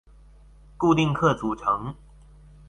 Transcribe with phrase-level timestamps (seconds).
[0.77, 1.93] 固定客组成。